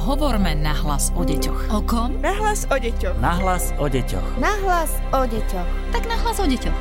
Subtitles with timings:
[0.00, 1.76] Hovorme nahlas o deťoch.
[1.76, 2.16] O kom?
[2.24, 3.20] Nahlas o deťoch.
[3.20, 4.40] Nahlas o deťoch.
[4.40, 5.68] Nahlas o deťoch.
[5.92, 6.78] Tak nahlas o deťoch.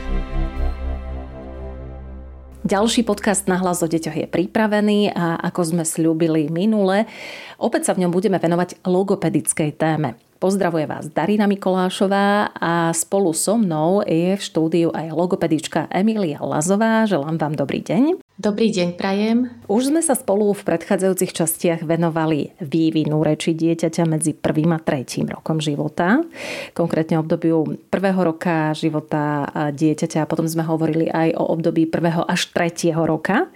[2.63, 7.11] Ďalší podcast na hlas o deťoch je pripravený a ako sme slúbili minule,
[7.59, 10.15] opäť sa v ňom budeme venovať logopedickej téme.
[10.39, 17.03] Pozdravuje vás Darina Mikolášová a spolu so mnou je v štúdiu aj logopedička Emília Lazová.
[17.03, 18.28] Želám vám dobrý deň.
[18.39, 19.51] Dobrý deň, Prajem.
[19.67, 25.27] Už sme sa spolu v predchádzajúcich častiach venovali vývinu reči dieťaťa medzi prvým a tretím
[25.27, 26.23] rokom života.
[26.71, 27.67] Konkrétne obdobiu
[27.99, 29.43] prvého roka života
[29.75, 33.51] dieťaťa a potom sme hovorili aj o období prvého až tretieho roka.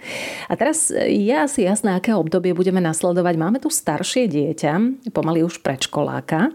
[0.46, 3.34] A teraz je asi jasné, aké obdobie budeme nasledovať.
[3.40, 4.72] Máme tu staršie dieťa,
[5.16, 6.52] pomaly už predškoláka.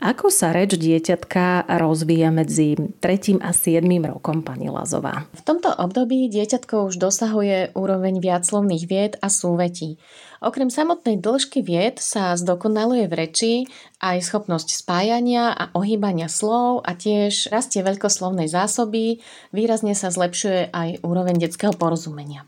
[0.00, 5.28] Ako sa reč dieťatka rozvíja medzi tretím a siedmým rokom, pani Lazová?
[5.36, 10.00] V tomto období dieťatko už dosahuje úroveň viaclovných vied a súvetí.
[10.44, 13.52] Okrem samotnej dĺžky vied sa zdokonaluje v reči
[14.04, 19.24] aj schopnosť spájania a ohýbania slov a tiež rastie veľkoslovnej zásoby,
[19.56, 22.44] výrazne sa zlepšuje aj úroveň detského porozumenia.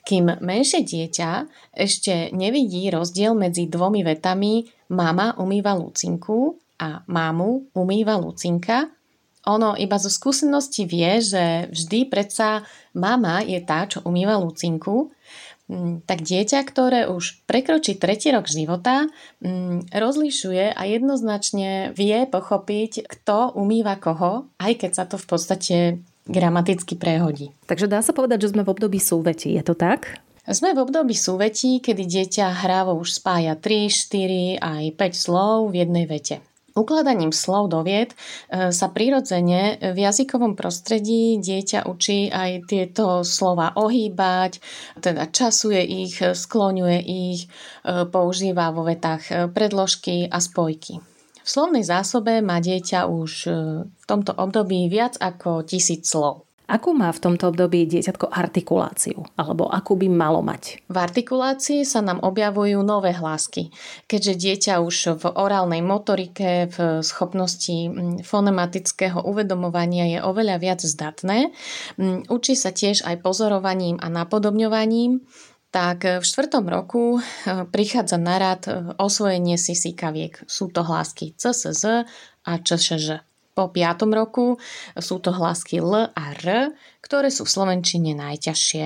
[0.00, 1.30] Kým menšie dieťa
[1.76, 4.64] ešte nevidí rozdiel medzi dvomi vetami
[4.96, 8.88] mama umýva Lucinku a mamu umýva Lucinka,
[9.48, 12.60] ono iba zo skúsenosti vie, že vždy predsa
[12.92, 15.16] mama je tá, čo umýva Lucinku,
[16.06, 19.06] tak dieťa, ktoré už prekročí tretí rok života,
[19.38, 25.76] mm, rozlišuje a jednoznačne vie pochopiť, kto umýva koho, aj keď sa to v podstate
[26.26, 27.54] gramaticky prehodí.
[27.70, 30.18] Takže dá sa povedať, že sme v období súveti, je to tak?
[30.50, 35.86] Sme v období súvetí, kedy dieťa hrávo už spája 3, 4 aj 5 slov v
[35.86, 36.42] jednej vete.
[36.78, 43.74] Ukladaním slov do vied e, sa prirodzene v jazykovom prostredí dieťa učí aj tieto slova
[43.74, 44.62] ohýbať,
[45.02, 51.02] teda časuje ich, skloňuje ich, e, používa vo vetách e, predložky a spojky.
[51.40, 53.32] V slovnej zásobe má dieťa už
[53.90, 56.49] v tomto období viac ako tisíc slov.
[56.70, 59.26] Akú má v tomto období dieťatko artikuláciu?
[59.34, 60.86] Alebo akú by malo mať?
[60.86, 63.74] V artikulácii sa nám objavujú nové hlásky.
[64.06, 71.50] Keďže dieťa už v orálnej motorike, v schopnosti mm, fonematického uvedomovania je oveľa viac zdatné,
[71.98, 75.26] mm, učí sa tiež aj pozorovaním a napodobňovaním,
[75.74, 80.46] tak v štvrtom roku eh, prichádza na rad eh, osvojenie si sikaviek.
[80.46, 82.06] Sú to hlásky CSZ
[82.46, 83.29] a ČŠŽ.
[83.60, 84.56] Po piatom roku
[84.96, 86.72] sú to hlasky L a R,
[87.04, 88.84] ktoré sú v slovenčine najťažšie.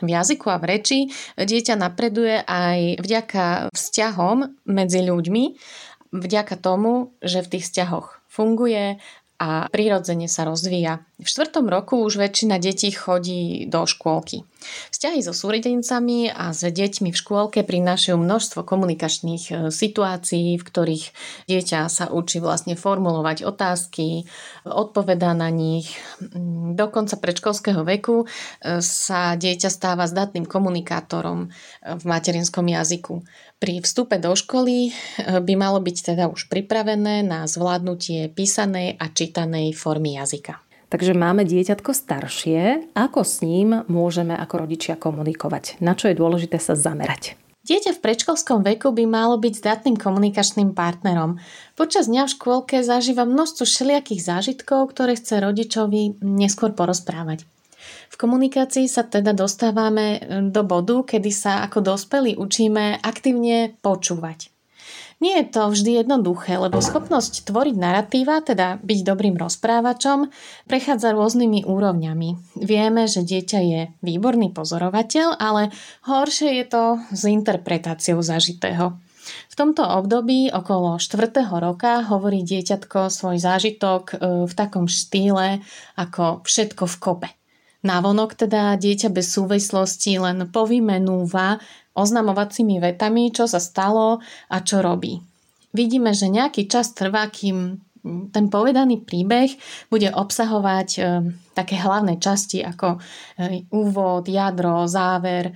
[0.00, 0.98] V jazyku a v reči
[1.36, 5.44] dieťa napreduje aj vďaka vzťahom medzi ľuďmi,
[6.16, 8.96] vďaka tomu, že v tých vzťahoch funguje
[9.36, 11.04] a prirodzene sa rozvíja.
[11.20, 14.48] V štvrtom roku už väčšina detí chodí do škôlky.
[14.90, 21.04] Vzťahy so súrodencami a s deťmi v škôlke prinášajú množstvo komunikačných e, situácií, v ktorých
[21.46, 24.26] dieťa sa učí vlastne formulovať otázky,
[24.66, 25.94] odpovedá na nich.
[26.20, 28.26] Mm, do konca predškolského veku e,
[28.82, 31.48] sa dieťa stáva zdatným komunikátorom e,
[31.96, 33.22] v materinskom jazyku.
[33.56, 39.72] Pri vstupe do školy by malo byť teda už pripravené na zvládnutie písanej a čítanej
[39.72, 40.65] formy jazyka.
[40.86, 42.94] Takže máme dieťatko staršie.
[42.94, 45.82] Ako s ním môžeme ako rodičia komunikovať?
[45.82, 47.34] Na čo je dôležité sa zamerať?
[47.66, 51.42] Dieťa v predškolskom veku by malo byť zdatným komunikačným partnerom.
[51.74, 57.42] Počas dňa v škôlke zažíva množstvo všelijakých zážitkov, ktoré chce rodičovi neskôr porozprávať.
[58.06, 60.22] V komunikácii sa teda dostávame
[60.54, 64.54] do bodu, kedy sa ako dospelí učíme aktívne počúvať.
[65.16, 70.28] Nie je to vždy jednoduché, lebo schopnosť tvoriť narratíva, teda byť dobrým rozprávačom,
[70.68, 72.60] prechádza rôznymi úrovňami.
[72.60, 75.72] Vieme, že dieťa je výborný pozorovateľ, ale
[76.04, 76.84] horšie je to
[77.16, 79.00] s interpretáciou zažitého.
[79.26, 81.32] V tomto období okolo 4.
[81.58, 84.16] roka hovorí dieťatko svoj zážitok e,
[84.46, 85.64] v takom štýle
[85.98, 87.28] ako všetko v kope.
[87.86, 91.62] Navonok teda dieťa bez súvislosti len povymenúva
[91.96, 94.20] oznamovacími vetami, čo sa stalo
[94.52, 95.18] a čo robí.
[95.72, 97.80] Vidíme, že nejaký čas trvá, kým
[98.30, 99.50] ten povedaný príbeh
[99.90, 101.00] bude obsahovať e,
[101.58, 105.50] také hlavné časti ako e, úvod, jadro, záver,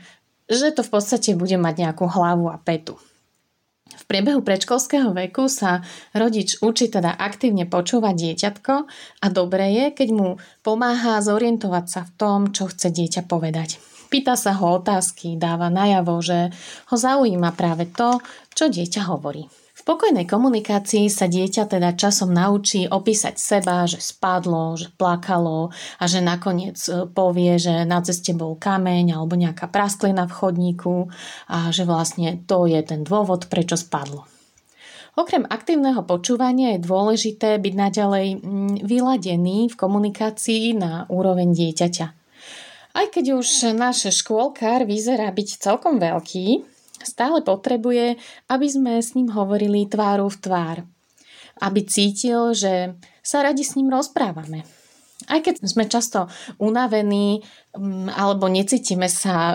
[0.51, 2.99] že to v podstate bude mať nejakú hlavu a petu.
[3.91, 8.75] V priebehu predškolského veku sa rodič učí teda aktívne počúvať dieťatko
[9.23, 10.29] a dobre je, keď mu
[10.67, 13.79] pomáha zorientovať sa v tom, čo chce dieťa povedať.
[14.11, 16.51] Pýta sa ho otázky, dáva najavo, že
[16.91, 18.19] ho zaujíma práve to,
[18.51, 19.47] čo dieťa hovorí.
[19.47, 26.05] V spokojnej komunikácii sa dieťa teda časom naučí opísať seba, že spadlo, že plakalo a
[26.05, 31.09] že nakoniec e, povie, že na ceste bol kameň alebo nejaká prasklina v chodníku
[31.49, 34.29] a že vlastne to je ten dôvod, prečo spadlo.
[35.17, 42.20] Okrem aktívneho počúvania je dôležité byť naďalej mm, vyladený v komunikácii na úroveň dieťaťa.
[42.91, 46.67] Aj keď už náš škôlkár vyzerá byť celkom veľký,
[47.07, 48.19] stále potrebuje,
[48.51, 50.77] aby sme s ním hovorili tváru v tvár.
[51.63, 54.67] Aby cítil, že sa radi s ním rozprávame.
[55.29, 56.27] Aj keď sme často
[56.59, 57.45] unavení
[57.77, 59.55] mm, alebo necítime sa e,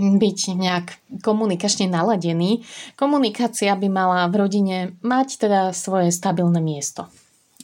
[0.00, 0.86] byť nejak
[1.20, 2.64] komunikačne naladení,
[2.96, 7.06] komunikácia by mala v rodine mať teda svoje stabilné miesto.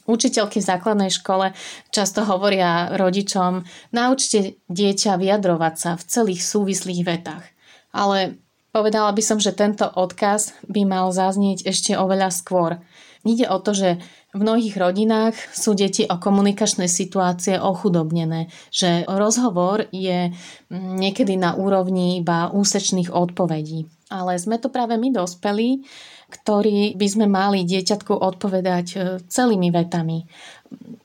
[0.03, 1.55] Učiteľky v základnej škole
[1.87, 3.63] často hovoria rodičom,
[3.95, 7.45] naučte dieťa vyjadrovať sa v celých súvislých vetách.
[7.95, 8.35] Ale
[8.75, 12.83] povedala by som, že tento odkaz by mal zaznieť ešte oveľa skôr.
[13.23, 14.03] Ide o to, že
[14.35, 20.35] v mnohých rodinách sú deti o komunikačnej situácie ochudobnené, že rozhovor je
[20.73, 23.87] niekedy na úrovni iba úsečných odpovedí.
[24.11, 25.87] Ale sme to práve my dospelí,
[26.33, 28.97] ktorí by sme mali dieťatku odpovedať e,
[29.29, 30.25] celými vetami.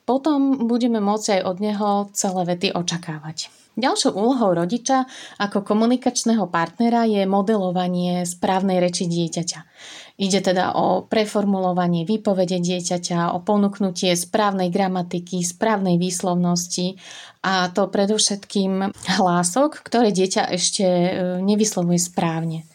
[0.09, 3.53] Potom budeme môcť aj od neho celé vety očakávať.
[3.79, 5.07] Ďalšou úlohou rodiča
[5.39, 9.59] ako komunikačného partnera je modelovanie správnej reči dieťaťa.
[10.19, 16.99] Ide teda o preformulovanie výpovede dieťaťa, o ponúknutie správnej gramatiky, správnej výslovnosti
[17.39, 21.09] a to predovšetkým hlások, ktoré dieťa ešte e,
[21.39, 22.67] nevyslovuje správne.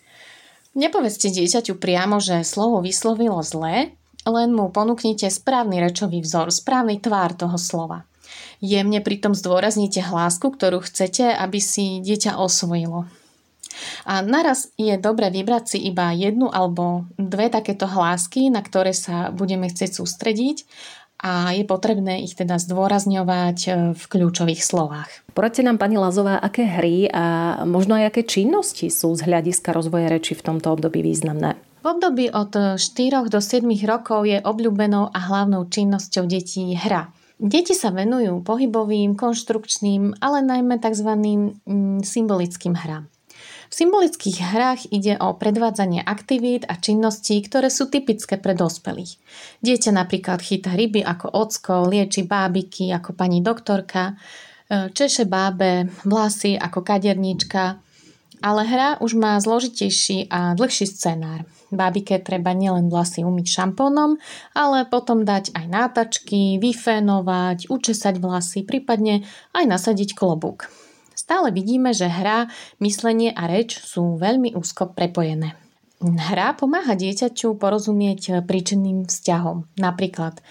[0.75, 3.95] Nepovedzte dieťaťu priamo, že slovo vyslovilo zle,
[4.27, 8.03] len mu ponúknite správny rečový vzor, správny tvár toho slova.
[8.59, 13.07] Jemne pritom zdôraznite hlásku, ktorú chcete, aby si dieťa osvojilo.
[14.07, 19.35] A naraz je dobre vybrať si iba jednu alebo dve takéto hlásky, na ktoré sa
[19.35, 20.57] budeme chcieť sústrediť
[21.25, 25.09] a je potrebné ich teda zdôrazňovať e, v kľúčových slovách.
[25.33, 30.13] Poradte nám, pani Lazová, aké hry a možno aj aké činnosti sú z hľadiska rozvoja
[30.13, 31.57] reči v tomto období významné?
[31.81, 37.09] V období od 4 do 7 rokov je obľúbenou a hlavnou činnosťou detí hra.
[37.41, 41.11] Deti sa venujú pohybovým, konštrukčným, ale najmä tzv.
[41.13, 43.11] Mm, symbolickým hrám.
[43.75, 49.19] V symbolických hrách ide o predvádzanie aktivít a činností, ktoré sú typické pre dospelých.
[49.67, 54.15] Dieťa napríklad chytá ryby ako ocko, lieči bábiky ako pani doktorka,
[54.71, 57.83] e, češe bábe, vlasy ako kaderníčka,
[58.47, 61.43] ale hra už má zložitejší a dlhší scenár.
[61.75, 64.23] Bábike treba nielen vlasy umyť šampónom,
[64.55, 70.71] ale potom dať aj nátačky, vyfénovať, učesať vlasy, prípadne aj nasadiť klobúk
[71.25, 72.53] stále vidíme, že hra,
[72.85, 75.57] myslenie a reč sú veľmi úzko prepojené.
[76.05, 79.81] Hra pomáha dieťaťu porozumieť príčinným vzťahom.
[79.81, 80.45] Napríklad,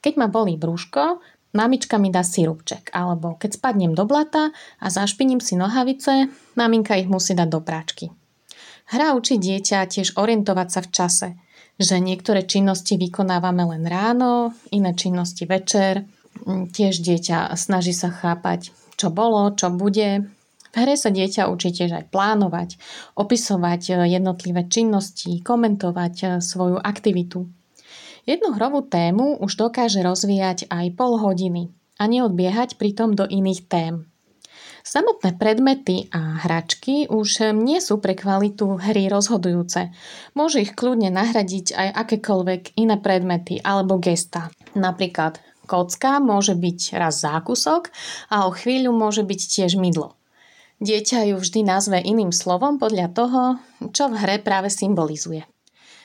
[0.00, 1.20] keď ma bolí brúško,
[1.52, 4.48] mamička mi dá sirupček, alebo keď spadnem do blata
[4.80, 8.08] a zašpiním si nohavice, maminka ich musí dať do práčky.
[8.88, 11.28] Hra učí dieťa tiež orientovať sa v čase,
[11.76, 16.08] že niektoré činnosti vykonávame len ráno, iné činnosti večer.
[16.48, 20.26] Tiež dieťa snaží sa chápať čo bolo, čo bude.
[20.74, 22.74] V hre sa dieťa učí tiež aj plánovať,
[23.14, 27.46] opisovať e, jednotlivé činnosti, komentovať e, svoju aktivitu.
[28.26, 31.70] Jednu hrovú tému už dokáže rozvíjať aj pol hodiny
[32.00, 33.94] a neodbiehať pritom do iných tém.
[34.84, 39.88] Samotné predmety a hračky už nie sú pre kvalitu hry rozhodujúce.
[40.36, 44.52] Môže ich kľudne nahradiť aj akékoľvek iné predmety alebo gesta.
[44.76, 47.88] Napríklad Kocka môže byť raz zákusok
[48.28, 50.16] a o chvíľu môže byť tiež mydlo.
[50.84, 53.42] Dieťa ju vždy nazve iným slovom podľa toho,
[53.94, 55.46] čo v hre práve symbolizuje.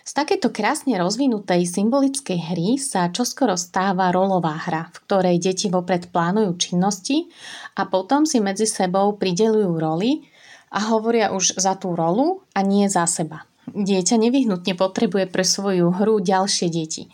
[0.10, 6.10] Z takéto krásne rozvinutej symbolickej hry sa čoskoro stáva rolová hra, v ktorej deti vopred
[6.10, 7.30] plánujú činnosti
[7.78, 10.26] a potom si medzi sebou pridelujú roli
[10.74, 13.46] a hovoria už za tú rolu a nie za seba.
[13.70, 17.06] Dieťa nevyhnutne potrebuje pre svoju hru ďalšie deti.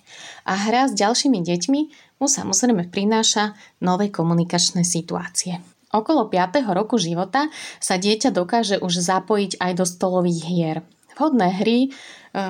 [0.47, 1.81] A hra s ďalšími deťmi
[2.19, 5.59] mu samozrejme prináša nové komunikačné situácie.
[5.95, 6.67] Okolo 5.
[6.75, 7.47] roku života
[7.79, 10.77] sa dieťa dokáže už zapojiť aj do stolových hier.
[11.15, 11.89] Vhodné hry e,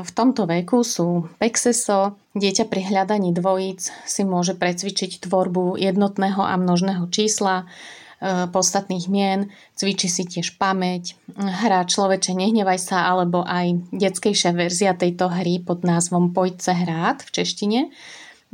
[0.02, 6.58] v tomto veku sú Pexeso, dieťa pri hľadaní dvojíc si môže precvičiť tvorbu jednotného a
[6.58, 7.70] množného čísla,
[8.18, 14.98] e, podstatných mien, cvičí si tiež pamäť, hra Človeče nehnevaj sa alebo aj detskejšia verzia
[14.98, 17.94] tejto hry pod názvom Pojďce hrát v češtine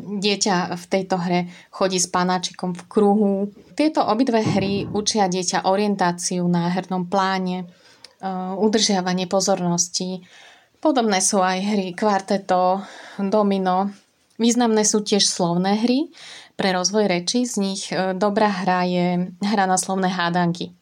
[0.01, 3.33] Dieťa v tejto hre chodí s panáčikom v kruhu.
[3.77, 7.65] Tieto obidve hry učia dieťa orientáciu na hernom pláne, e,
[8.57, 10.25] udržiavanie pozornosti,
[10.81, 12.81] Podobné sú aj hry kvarteto,
[13.21, 13.93] domino.
[14.41, 16.09] Významné sú tiež slovné hry
[16.57, 17.45] pre rozvoj reči.
[17.45, 20.73] Z nich e, dobrá hra je hra na slovné hádanky.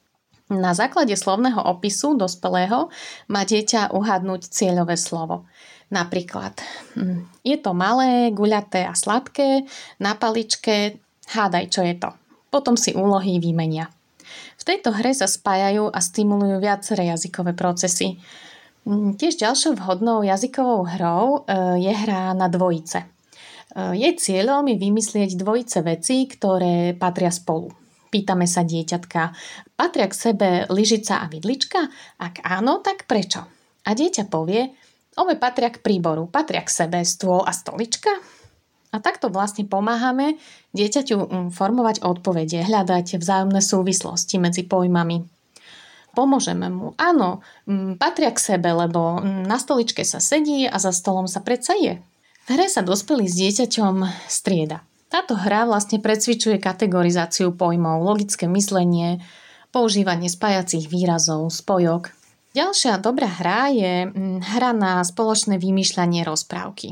[0.48, 2.88] Na základe slovného opisu dospelého
[3.28, 5.52] má dieťa uhadnúť cieľové slovo.
[5.90, 6.54] Napríklad,
[6.94, 9.66] hm, je to malé, guľaté a sladké,
[9.98, 11.02] na paličke,
[11.34, 12.14] hádaj, čo je to.
[12.54, 13.90] Potom si úlohy vymenia.
[14.60, 18.22] V tejto hre sa spájajú a stimulujú viaceré jazykové procesy.
[18.86, 23.00] Mm, tiež ďalšou vhodnou jazykovou hrou e, je hra na dvojice.
[23.02, 23.08] E,
[23.98, 27.74] jej cieľom je vymyslieť dvojice vecí, ktoré patria spolu.
[28.10, 29.34] Pýtame sa dieťatka,
[29.78, 31.90] patria k sebe lyžica a vidlička?
[32.18, 33.46] Ak áno, tak prečo?
[33.86, 34.74] A dieťa povie,
[35.20, 38.10] obe patria k príboru, patria k sebe stôl a stolička?
[38.90, 40.42] A takto vlastne pomáhame
[40.74, 45.30] dieťaťu mm, formovať odpovede, hľadať vzájomné súvislosti medzi pojmami,
[46.18, 46.98] pomôžeme mu.
[46.98, 51.46] Áno, mm, patria k sebe, lebo mm, na stoličke sa sedí a za stolom sa
[51.46, 52.02] predsa je.
[52.50, 54.82] V hre sa dospelý s dieťaťom strieda.
[55.10, 59.22] Táto hra vlastne precvičuje kategorizáciu pojmov, logické myslenie,
[59.70, 62.14] používanie spájacích výrazov, spojok.
[62.60, 66.92] Ďalšia dobrá hra je mm, hra na spoločné vymýšľanie rozprávky.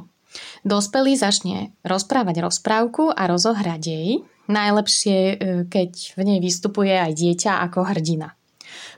[0.64, 4.10] Dospelý začne rozprávať rozprávku a rozohrať jej,
[4.48, 5.36] najlepšie e,
[5.68, 8.40] keď v nej vystupuje aj dieťa ako hrdina.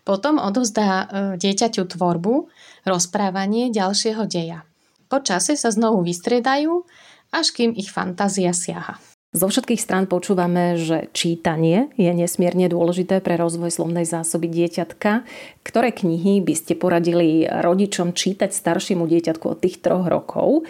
[0.06, 1.06] Potom odovzdá e,
[1.42, 2.54] dieťaťu tvorbu,
[2.86, 4.62] rozprávanie ďalšieho deja.
[5.10, 6.86] Po čase sa znovu vystriedajú,
[7.34, 9.09] až kým ich fantázia siaha.
[9.30, 15.22] Zo všetkých strán počúvame, že čítanie je nesmierne dôležité pre rozvoj slovnej zásoby dieťatka.
[15.62, 20.66] Ktoré knihy by ste poradili rodičom čítať staršiemu dieťatku od tých troch rokov?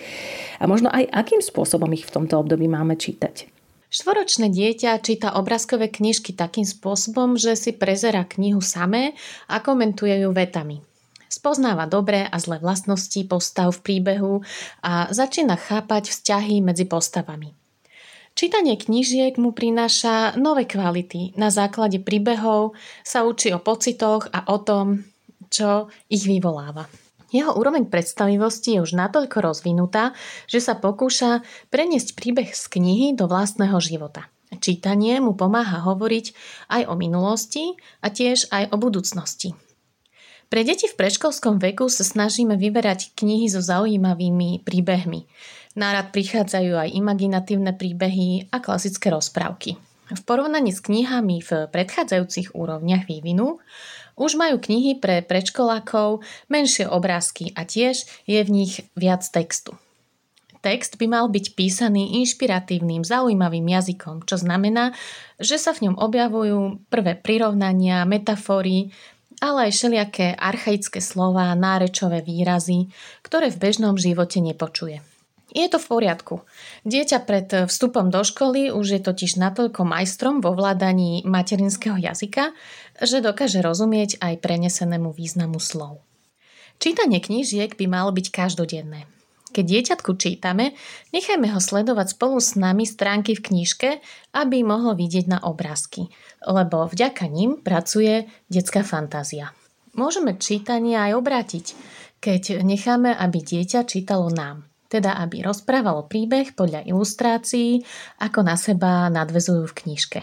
[0.59, 3.47] A možno aj akým spôsobom ich v tomto období máme čítať?
[3.87, 9.15] Štvoročné dieťa číta obrázkové knižky takým spôsobom, že si prezera knihu samé
[9.47, 10.83] a komentuje ju vetami.
[11.31, 14.43] Spoznáva dobré a zlé vlastnosti postav v príbehu
[14.83, 17.55] a začína chápať vzťahy medzi postavami.
[18.39, 21.35] Čítanie knižiek mu prináša nové kvality.
[21.35, 22.71] Na základe príbehov
[23.03, 25.03] sa učí o pocitoch a o tom,
[25.51, 26.87] čo ich vyvoláva.
[27.35, 30.15] Jeho úroveň predstavivosti je už natoľko rozvinutá,
[30.47, 34.31] že sa pokúša preniesť príbeh z knihy do vlastného života.
[34.63, 36.31] Čítanie mu pomáha hovoriť
[36.71, 39.51] aj o minulosti a tiež aj o budúcnosti.
[40.47, 45.27] Pre deti v predškolskom veku sa snažíme vyberať knihy so zaujímavými príbehmi.
[45.79, 49.79] Nárad prichádzajú aj imaginatívne príbehy a klasické rozprávky.
[50.11, 53.63] V porovnaní s knihami v predchádzajúcich úrovniach vývinu
[54.19, 56.19] už majú knihy pre predškolákov
[56.51, 59.79] menšie obrázky a tiež je v nich viac textu.
[60.59, 64.91] Text by mal byť písaný inšpiratívnym, zaujímavým jazykom, čo znamená,
[65.39, 68.91] že sa v ňom objavujú prvé prirovnania, metafory,
[69.39, 72.91] ale aj všelijaké archaické slova, nárečové výrazy,
[73.23, 75.08] ktoré v bežnom živote nepočuje.
[75.49, 76.35] Je to v poriadku.
[76.85, 82.53] Dieťa pred vstupom do školy už je totiž natoľko majstrom vo vládaní materinského jazyka,
[83.01, 86.05] že dokáže rozumieť aj prenesenému významu slov.
[86.77, 89.09] Čítanie knížiek by malo byť každodenné.
[89.49, 90.77] Keď dieťatku čítame,
[91.09, 93.89] nechajme ho sledovať spolu s nami stránky v knižke,
[94.37, 96.13] aby mohlo vidieť na obrázky,
[96.45, 99.49] lebo vďaka ním pracuje detská fantázia.
[99.97, 101.65] Môžeme čítanie aj obrátiť,
[102.21, 107.85] keď necháme, aby dieťa čítalo nám, teda aby rozprávalo príbeh podľa ilustrácií,
[108.19, 110.19] ako na seba nadvezujú v knižke.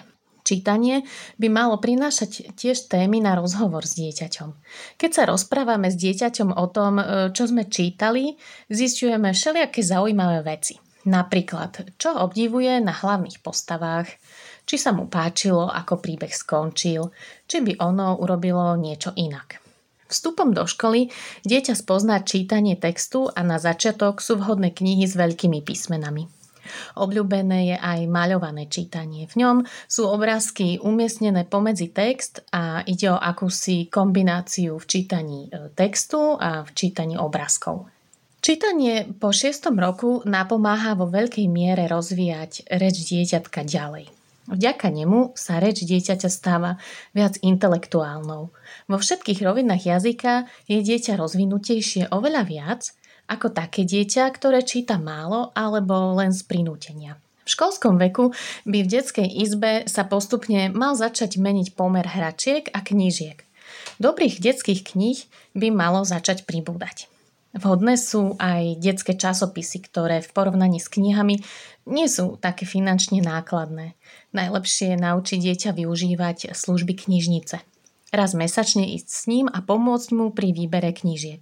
[0.47, 1.03] Čítanie
[1.43, 4.55] by malo prinášať tiež témy na rozhovor s dieťaťom.
[4.95, 7.05] Keď sa rozprávame s dieťaťom o tom, e,
[7.35, 8.39] čo sme čítali,
[8.71, 10.79] zistujeme všelijaké zaujímavé veci.
[11.11, 14.07] Napríklad, čo obdivuje na hlavných postavách,
[14.63, 17.11] či sa mu páčilo, ako príbeh skončil,
[17.51, 19.66] či by ono urobilo niečo inak.
[20.07, 21.11] Vstupom do školy
[21.43, 26.31] dieťa spozná čítanie textu a na začiatok sú vhodné knihy s veľkými písmenami.
[26.99, 29.31] Obľúbené je aj maľované čítanie.
[29.31, 35.71] V ňom sú obrázky umiestnené pomedzi text a ide o akúsi kombináciu v čítaní e,
[35.79, 37.87] textu a v čítaní obrázkov.
[38.43, 44.07] Čítanie po šiestom roku napomáha vo veľkej miere rozvíjať reč dieťatka ďalej.
[44.47, 46.79] Vďaka nemu sa reč dieťaťa stáva
[47.11, 48.55] viac intelektuálnou.
[48.87, 52.83] Vo všetkých rovinách jazyka je dieťa rozvinutejšie oveľa viac
[53.27, 57.19] ako také dieťa, ktoré číta málo alebo len z prinútenia.
[57.47, 58.35] V školskom veku
[58.67, 63.43] by v detskej izbe sa postupne mal začať meniť pomer hračiek a knížiek.
[64.03, 65.19] Dobrých detských kníh
[65.55, 67.11] by malo začať pribúdať.
[67.57, 71.41] Vhodné sú aj detské časopisy, ktoré v porovnaní s knihami
[71.89, 73.97] nie sú také finančne nákladné.
[74.37, 77.57] Najlepšie je naučiť dieťa využívať služby knižnice.
[78.13, 81.41] Raz mesačne ísť s ním a pomôcť mu pri výbere knížiek.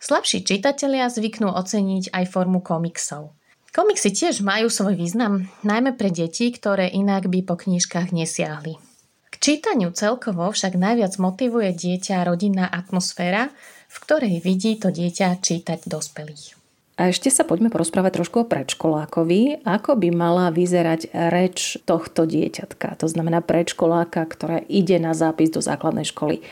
[0.00, 3.32] Slabší čitatelia zvyknú oceniť aj formu komiksov.
[3.72, 8.80] Komiksy tiež majú svoj význam, najmä pre deti, ktoré inak by po knižkách nesiahli.
[9.28, 13.52] K čítaniu celkovo však najviac motivuje dieťa rodinná atmosféra,
[13.88, 16.54] v ktorej vidí to dieťa čítať dospelých.
[16.98, 19.62] A ešte sa poďme porozprávať trošku o predškolákovi.
[19.62, 22.98] Ako by mala vyzerať reč tohto dieťatka?
[22.98, 26.42] To znamená predškoláka, ktoré ide na zápis do základnej školy.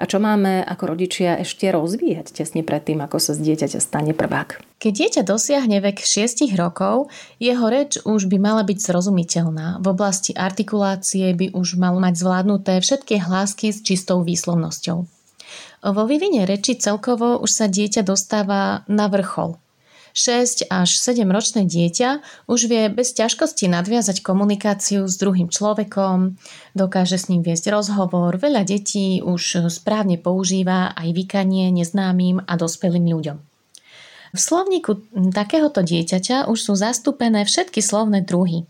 [0.00, 4.80] A čo máme ako rodičia ešte rozvíjať tesne predtým, ako sa z dieťaťa stane prvák?
[4.80, 9.84] Keď dieťa dosiahne vek 6 rokov, jeho reč už by mala byť zrozumiteľná.
[9.84, 15.04] V oblasti artikulácie by už mal mať zvládnuté všetky hlásky s čistou výslovnosťou.
[15.82, 19.58] Vo vývine reči celkovo už sa dieťa dostáva na vrchol.
[20.12, 26.36] 6 až 7 ročné dieťa už vie bez ťažkosti nadviazať komunikáciu s druhým človekom,
[26.76, 33.08] dokáže s ním viesť rozhovor, veľa detí už správne používa aj vykanie neznámym a dospelým
[33.08, 33.38] ľuďom.
[34.32, 35.00] V slovníku
[35.32, 38.64] takéhoto dieťaťa už sú zastúpené všetky slovné druhy.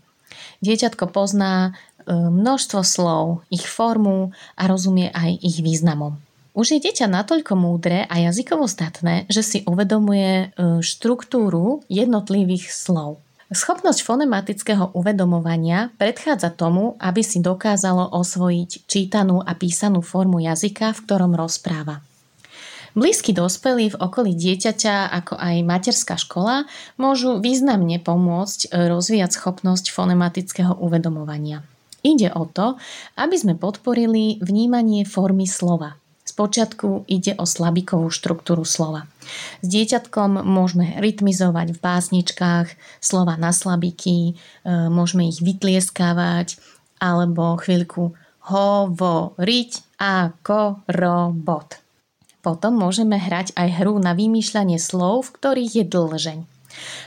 [0.59, 6.19] Dieťatko pozná e, množstvo slov, ich formu a rozumie aj ich významom.
[6.53, 10.45] Už je dieťa natoľko múdre a jazykovo statné, že si uvedomuje e,
[10.85, 13.25] štruktúru jednotlivých slov.
[13.49, 21.03] Schopnosť fonematického uvedomovania predchádza tomu, aby si dokázalo osvojiť čítanú a písanú formu jazyka, v
[21.09, 22.05] ktorom rozpráva.
[22.93, 26.69] Blízky dospelí v okolí dieťaťa, ako aj materská škola,
[27.01, 31.65] môžu významne pomôcť e, rozvíjať schopnosť fonematického uvedomovania.
[32.05, 32.77] Ide o to,
[33.17, 35.97] aby sme podporili vnímanie formy slova–
[36.33, 39.05] Spočiatku ide o slabikovú štruktúru slova.
[39.61, 46.57] S dieťatkom môžeme rytmizovať v básničkách slova na slabiky, e, môžeme ich vytlieskávať
[46.97, 48.17] alebo chvíľku
[48.49, 49.71] hovoriť
[50.01, 51.77] ako robot.
[52.41, 56.39] Potom môžeme hrať aj hru na vymýšľanie slov, v ktorých je dlžeň,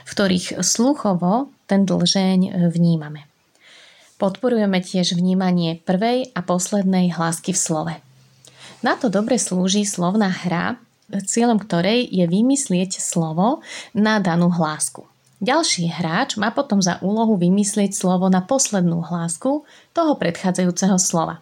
[0.07, 3.27] v ktorých sluchovo ten dlžeň vnímame.
[4.15, 8.06] Podporujeme tiež vnímanie prvej a poslednej hlásky v slove.
[8.85, 10.77] Na to dobre slúži slovná hra,
[11.09, 13.65] cieľom ktorej je vymyslieť slovo
[13.97, 15.01] na danú hlásku.
[15.41, 19.65] Ďalší hráč má potom za úlohu vymyslieť slovo na poslednú hlásku
[19.97, 21.41] toho predchádzajúceho slova.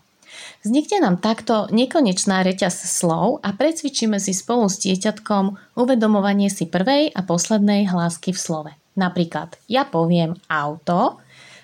[0.63, 7.12] Vznikne nám takto nekonečná reťaz slov a precvičíme si spolu s dieťatkom uvedomovanie si prvej
[7.12, 8.71] a poslednej hlásky v slove.
[8.95, 11.19] Napríklad ja poviem auto,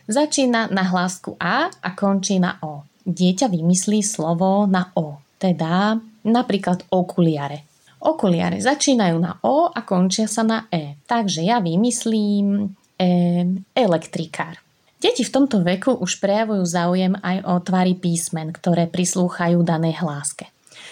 [0.08, 2.84] začína na hlásku A a končí na O.
[3.08, 5.98] Dieťa vymyslí slovo na O teda
[6.30, 7.66] napríklad okuliare.
[8.02, 11.02] Okuliare začínajú na O a končia sa na E.
[11.06, 12.66] Takže ja vymyslím
[12.98, 13.06] e,
[13.74, 14.58] elektrikár.
[15.02, 20.50] Deti v tomto veku už prejavujú záujem aj o tvary písmen, ktoré prislúchajú danej hláske.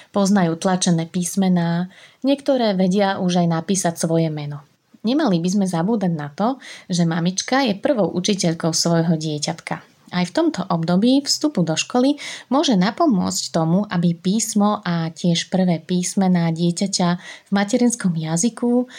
[0.09, 1.93] Poznajú tlačené písmená,
[2.25, 4.65] niektoré vedia už aj napísať svoje meno.
[5.05, 6.57] Nemali by sme zabúdať na to,
[6.89, 9.88] že mamička je prvou učiteľkou svojho dieťatka.
[10.09, 12.17] Aj v tomto období vstupu do školy
[12.49, 17.09] môže napomôcť tomu, aby písmo a tiež prvé písmená dieťaťa
[17.47, 18.89] v materinskom jazyku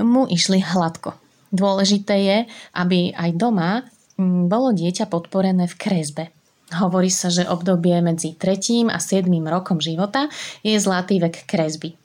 [0.00, 1.18] mu išli hladko.
[1.50, 2.38] Dôležité je,
[2.78, 3.82] aby aj doma
[4.14, 6.24] mm, bolo dieťa podporené v kresbe.
[6.70, 8.86] Hovorí sa, že obdobie medzi 3.
[8.94, 9.26] a 7.
[9.50, 10.30] rokom života
[10.62, 11.98] je zlatý vek kresby.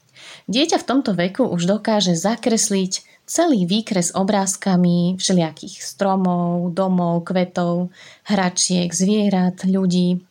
[0.50, 7.90] Dieťa v tomto veku už dokáže zakresliť celý výkres obrázkami všelijakých stromov, domov, kvetov,
[8.30, 10.22] hračiek, zvierat, ľudí.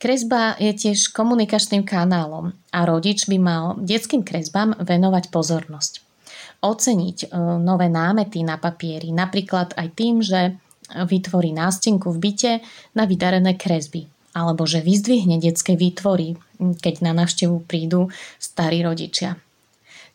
[0.00, 5.92] Kresba je tiež komunikačným kanálom a rodič by mal detským kresbám venovať pozornosť.
[6.64, 7.26] Oceniť e,
[7.60, 10.56] nové námety na papieri, napríklad aj tým, že
[10.94, 12.52] vytvorí nástenku v byte
[12.96, 19.38] na vydarené kresby, alebo že vyzdvihne detské výtvory, keď na návštevu prídu starí rodičia.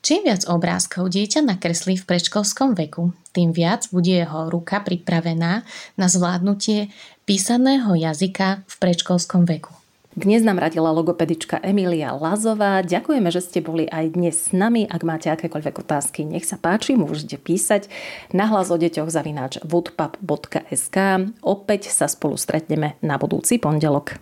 [0.05, 5.65] Čím viac obrázkov dieťa nakreslí v predškolskom veku, tým viac bude jeho ruka pripravená
[5.97, 6.93] na zvládnutie
[7.25, 9.73] písaného jazyka v predškolskom veku.
[10.13, 12.85] Dnes nám radila logopedička Emilia Lazová.
[12.85, 14.85] Ďakujeme, že ste boli aj dnes s nami.
[14.85, 17.89] Ak máte akékoľvek otázky, nech sa páči, môžete písať
[18.29, 20.97] na hlas o deťoch zavináč woodpub.sk.
[21.41, 24.21] Opäť sa spolu stretneme na budúci pondelok.